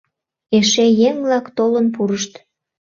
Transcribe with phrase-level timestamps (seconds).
[0.57, 2.33] Эше еҥ-влак толын пурышт.